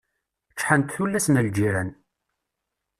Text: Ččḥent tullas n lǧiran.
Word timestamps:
Ččḥent 0.53 0.91
tullas 0.95 1.27
n 1.29 1.35
lǧiran. 1.47 1.89